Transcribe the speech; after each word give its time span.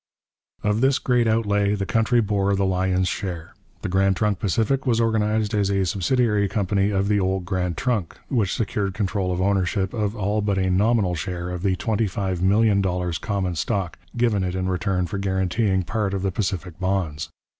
Of 0.63 0.81
this 0.81 0.97
great 0.97 1.27
outlay 1.27 1.75
the 1.75 1.85
country 1.85 2.21
bore 2.21 2.55
the 2.55 2.65
lion's 2.65 3.07
share. 3.07 3.53
The 3.83 3.87
Grand 3.87 4.15
Trunk 4.15 4.39
Pacific 4.39 4.87
was 4.87 4.99
organized 4.99 5.53
as 5.53 5.69
a 5.69 5.85
subsidiary 5.85 6.47
company 6.47 6.89
of 6.89 7.07
the 7.07 7.19
old 7.19 7.45
Grand 7.45 7.77
Trunk, 7.77 8.17
which 8.27 8.55
secured 8.55 8.95
control 8.95 9.31
of 9.31 9.39
ownership 9.39 9.93
of 9.93 10.15
all 10.15 10.41
but 10.41 10.57
a 10.57 10.71
nominal 10.71 11.13
share 11.13 11.51
of 11.51 11.61
the 11.61 11.75
$25,000,000 11.75 13.21
common 13.21 13.53
stock, 13.53 13.99
given 14.17 14.43
it 14.43 14.55
in 14.55 14.67
return 14.67 15.05
for 15.05 15.19
guaranteeing 15.19 15.83
part 15.83 16.15
of 16.15 16.23
the 16.23 16.31
Pacific 16.31 16.79
bonds. 16.79 17.29